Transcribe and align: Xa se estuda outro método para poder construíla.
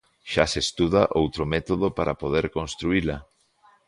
Xa 0.31 0.45
se 0.51 0.59
estuda 0.65 1.01
outro 1.21 1.43
método 1.53 1.87
para 1.97 2.19
poder 2.21 2.45
construíla. 2.57 3.17